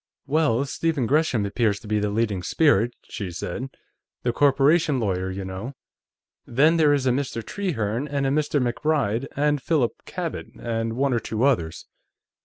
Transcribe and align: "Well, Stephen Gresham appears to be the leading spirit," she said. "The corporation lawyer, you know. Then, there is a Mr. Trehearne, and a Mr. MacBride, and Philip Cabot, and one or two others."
"Well, 0.25 0.65
Stephen 0.65 1.05
Gresham 1.05 1.45
appears 1.45 1.79
to 1.81 1.87
be 1.87 1.99
the 1.99 2.09
leading 2.09 2.41
spirit," 2.41 2.95
she 3.03 3.29
said. 3.29 3.69
"The 4.23 4.33
corporation 4.33 4.99
lawyer, 4.99 5.29
you 5.29 5.45
know. 5.45 5.75
Then, 6.47 6.77
there 6.77 6.91
is 6.91 7.05
a 7.05 7.11
Mr. 7.11 7.43
Trehearne, 7.45 8.07
and 8.07 8.25
a 8.25 8.31
Mr. 8.31 8.59
MacBride, 8.59 9.27
and 9.35 9.61
Philip 9.61 9.91
Cabot, 10.07 10.47
and 10.57 10.93
one 10.93 11.13
or 11.13 11.19
two 11.19 11.43
others." 11.43 11.85